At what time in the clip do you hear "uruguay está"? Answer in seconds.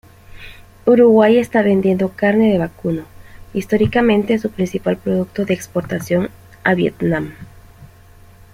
0.87-1.61